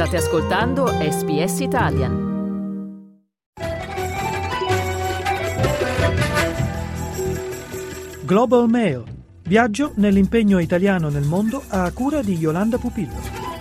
[0.00, 2.12] State ascoltando SBS Italian.
[8.24, 9.04] Global Mail.
[9.42, 13.59] Viaggio nell'impegno italiano nel mondo a cura di Yolanda Pupillo.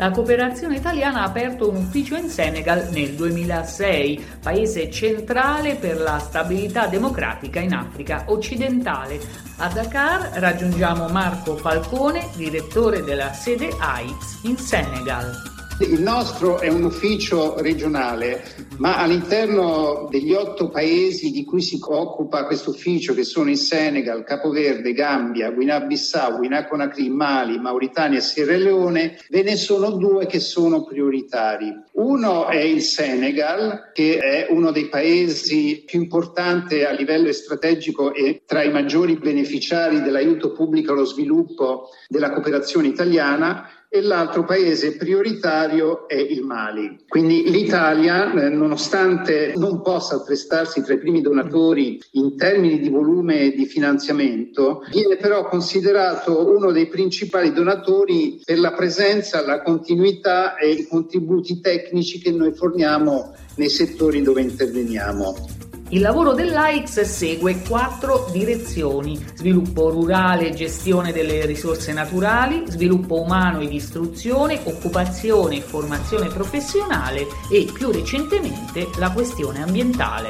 [0.00, 6.18] La cooperazione italiana ha aperto un ufficio in Senegal nel 2006, paese centrale per la
[6.18, 9.20] stabilità democratica in Africa occidentale.
[9.58, 15.59] A Dakar raggiungiamo Marco Falcone, direttore della sede AIX in Senegal.
[15.80, 18.42] Il nostro è un ufficio regionale,
[18.76, 24.22] ma all'interno degli otto paesi di cui si occupa questo ufficio, che sono il Senegal,
[24.22, 30.84] Capoverde, Gambia, Guinea-Bissau, Guinea-Conakry, Mali, Mauritania e Sierra Leone, ve ne sono due che sono
[30.84, 31.72] prioritari.
[31.92, 38.42] Uno è il Senegal, che è uno dei paesi più importanti a livello strategico e
[38.44, 46.06] tra i maggiori beneficiari dell'aiuto pubblico allo sviluppo della cooperazione italiana e l'altro paese prioritario
[46.06, 47.00] è il Mali.
[47.08, 53.50] Quindi l'Italia, eh, nonostante non possa attestarsi tra i primi donatori in termini di volume
[53.50, 60.70] di finanziamento, viene però considerato uno dei principali donatori per la presenza, la continuità e
[60.70, 65.59] i contributi tecnici che noi forniamo nei settori dove interveniamo.
[65.92, 73.58] Il lavoro dell'AIX segue quattro direzioni: sviluppo rurale e gestione delle risorse naturali, sviluppo umano
[73.58, 80.28] ed istruzione, occupazione e formazione professionale e più recentemente la questione ambientale.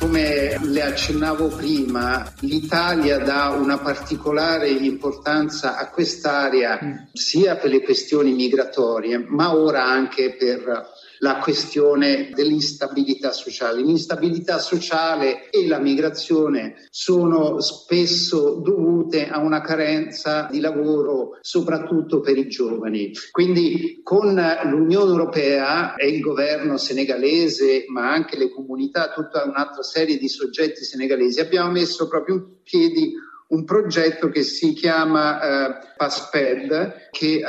[0.00, 6.92] Come le accennavo prima, l'Italia dà una particolare importanza a quest'area mm.
[7.12, 10.86] sia per le questioni migratorie, ma ora anche per
[11.18, 13.82] la questione dell'instabilità sociale.
[13.82, 22.36] L'instabilità sociale e la migrazione sono spesso dovute a una carenza di lavoro, soprattutto per
[22.36, 23.12] i giovani.
[23.30, 30.18] Quindi con l'Unione Europea e il governo senegalese, ma anche le comunità, tutta un'altra serie
[30.18, 33.12] di soggetti senegalesi, abbiamo messo proprio in piedi
[33.48, 37.44] un progetto che si chiama eh, PASPED, che eh,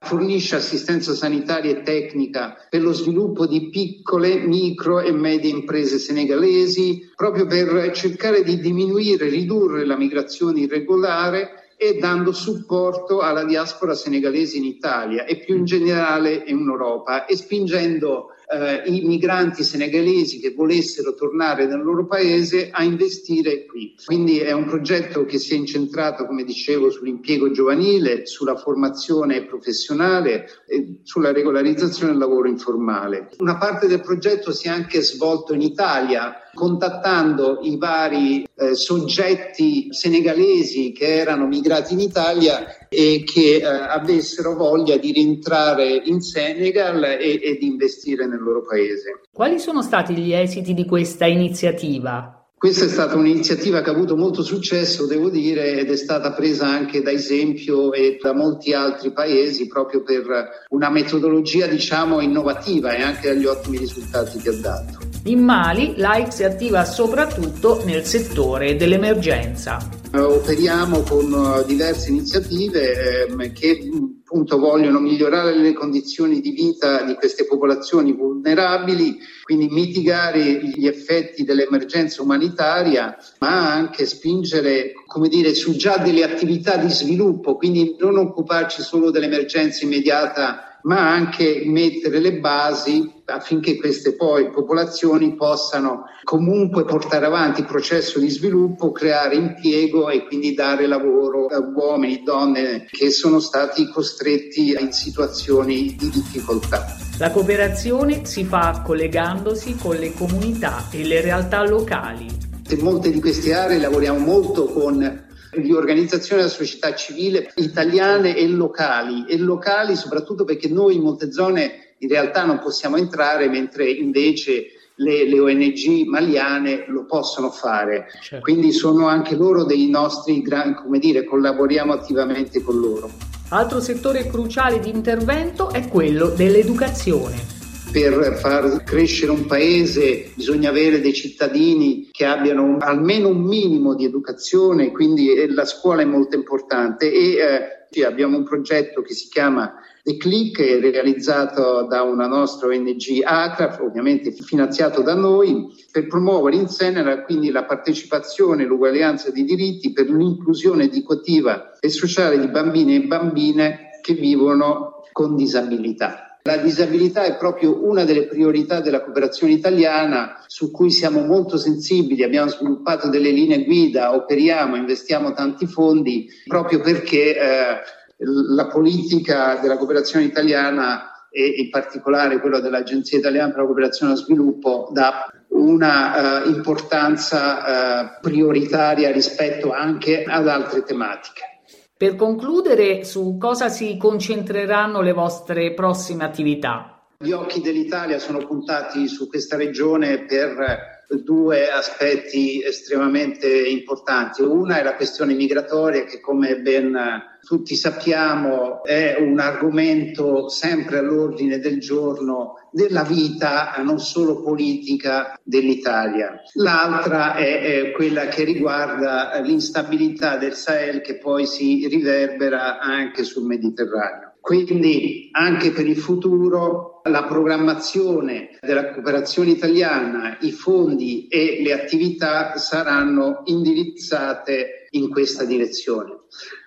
[0.00, 7.10] fornisce assistenza sanitaria e tecnica per lo sviluppo di piccole, micro e medie imprese senegalesi,
[7.16, 14.58] proprio per cercare di diminuire, ridurre la migrazione irregolare e dando supporto alla diaspora senegalese
[14.58, 20.54] in Italia e più in generale in Europa e spingendo eh, i migranti senegalesi che
[20.54, 23.94] volessero tornare nel loro paese a investire qui.
[24.04, 30.46] Quindi è un progetto che si è incentrato, come dicevo, sull'impiego giovanile, sulla formazione professionale
[30.66, 33.28] e sulla regolarizzazione del lavoro informale.
[33.38, 39.92] Una parte del progetto si è anche svolto in Italia, contattando i vari eh, soggetti
[39.92, 47.04] senegalesi che erano migrati in Italia e che eh, avessero voglia di rientrare in Senegal
[47.04, 49.20] e, di investire nel loro paese.
[49.32, 52.34] Quali sono stati gli esiti di questa iniziativa?
[52.60, 56.66] Questa è stata un'iniziativa che ha avuto molto successo, devo dire, ed è stata presa
[56.66, 60.26] anche da esempio e da molti altri paesi proprio per
[60.68, 64.98] una metodologia, diciamo, innovativa e anche dagli ottimi risultati che ha dato.
[65.24, 69.78] In Mali l'AIX è attiva soprattutto nel settore dell'emergenza.
[70.12, 73.88] Operiamo con uh, diverse iniziative ehm, che
[74.30, 81.42] appunto vogliono migliorare le condizioni di vita di queste popolazioni vulnerabili, quindi mitigare gli effetti
[81.42, 88.18] dell'emergenza umanitaria, ma anche spingere, come dire, su già delle attività di sviluppo, quindi non
[88.18, 96.84] occuparci solo dell'emergenza immediata ma anche mettere le basi affinché queste poi popolazioni possano comunque
[96.84, 102.22] portare avanti il processo di sviluppo, creare impiego e quindi dare lavoro a uomini, e
[102.24, 106.96] donne che sono stati costretti in situazioni di difficoltà.
[107.18, 112.26] La cooperazione si fa collegandosi con le comunità e le realtà locali.
[112.70, 118.46] In molte di queste aree lavoriamo molto con di organizzazioni della società civile italiane e
[118.46, 123.90] locali, e locali soprattutto perché noi in molte zone in realtà non possiamo entrare, mentre
[123.90, 124.66] invece
[124.96, 128.06] le, le ONG maliane lo possono fare.
[128.22, 128.42] Certo.
[128.42, 133.10] Quindi sono anche loro dei nostri grandi, come dire, collaboriamo attivamente con loro.
[133.50, 137.59] Altro settore cruciale di intervento è quello dell'educazione
[137.92, 144.04] per far crescere un paese bisogna avere dei cittadini che abbiano almeno un minimo di
[144.04, 149.28] educazione, quindi eh, la scuola è molto importante e eh, abbiamo un progetto che si
[149.28, 156.56] chiama The Click, realizzato da una nostra ONG ACRAF, ovviamente finanziato da noi, per promuovere
[156.56, 162.48] in Senegal quindi la partecipazione e l'uguaglianza di diritti per l'inclusione educativa e sociale di
[162.48, 166.29] bambini e bambine che vivono con disabilità.
[166.42, 172.22] La disabilità è proprio una delle priorità della cooperazione italiana su cui siamo molto sensibili,
[172.22, 177.80] abbiamo sviluppato delle linee guida, operiamo, investiamo tanti fondi proprio perché eh,
[178.16, 184.14] la politica della cooperazione italiana e in particolare quella dell'Agenzia Italiana per la Cooperazione e
[184.16, 191.59] lo Sviluppo dà una uh, importanza uh, prioritaria rispetto anche ad altre tematiche.
[192.00, 196.98] Per concludere, su cosa si concentreranno le vostre prossime attività?
[197.18, 200.89] Gli occhi dell'Italia sono puntati su questa regione per
[201.22, 204.42] due aspetti estremamente importanti.
[204.42, 211.58] Una è la questione migratoria che come ben tutti sappiamo è un argomento sempre all'ordine
[211.58, 216.40] del giorno della vita non solo politica dell'Italia.
[216.54, 223.46] L'altra è, è quella che riguarda l'instabilità del Sahel che poi si riverbera anche sul
[223.46, 224.29] Mediterraneo.
[224.40, 232.56] Quindi anche per il futuro la programmazione della cooperazione italiana, i fondi e le attività
[232.56, 236.18] saranno indirizzate in questa direzione.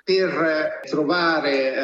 [0.04, 1.80] Per trovare eh,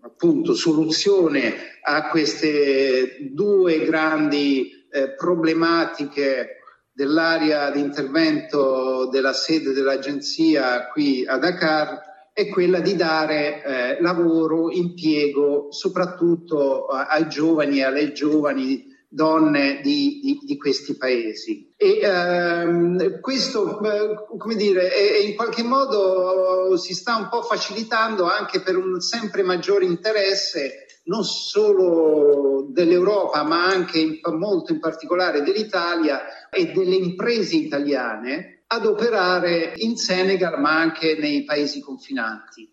[0.00, 6.56] appunto soluzione a queste due grandi eh, problematiche
[6.92, 14.70] dell'area di intervento della sede dell'agenzia qui a Dakar, è quella di dare eh, lavoro,
[14.70, 21.72] impiego soprattutto a, ai giovani e alle giovani donne di, di, di questi paesi.
[21.78, 27.40] E ehm, questo, eh, come dire, è, è in qualche modo si sta un po'
[27.40, 34.78] facilitando anche per un sempre maggiore interesse non solo dell'Europa, ma anche in, molto in
[34.78, 42.68] particolare dell'Italia e delle imprese italiane ad operare in Senegal ma anche nei paesi confinanti.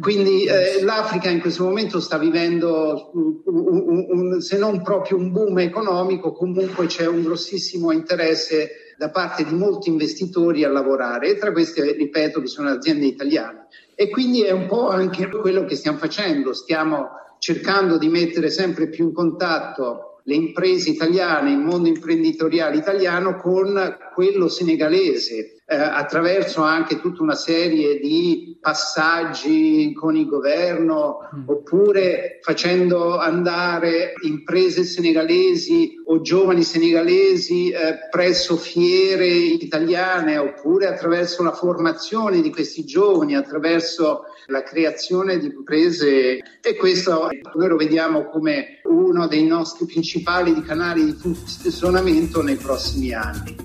[0.00, 5.30] Quindi eh, l'Africa in questo momento sta vivendo, un, un, un, se non proprio un
[5.32, 11.36] boom economico, comunque c'è un grossissimo interesse da parte di molti investitori a lavorare e
[11.36, 13.66] tra queste, ripeto, vi sono aziende italiane.
[13.94, 18.88] E quindi è un po' anche quello che stiamo facendo, stiamo cercando di mettere sempre
[18.88, 26.62] più in contatto le imprese italiane, il mondo imprenditoriale italiano con quello senegalese, eh, attraverso
[26.62, 31.48] anche tutta una serie di passaggi con il governo, mm.
[31.48, 41.52] oppure facendo andare imprese senegalesi o giovani senegalesi eh, presso fiere italiane, oppure attraverso la
[41.52, 48.80] formazione di questi giovani, attraverso la creazione di imprese e questo noi lo vediamo come
[48.84, 53.56] uno dei nostri principali canali di funzionamento nei prossimi anni.